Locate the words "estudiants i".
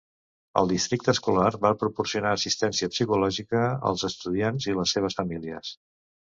4.11-4.77